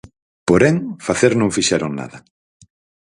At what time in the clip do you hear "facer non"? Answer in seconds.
1.07-1.53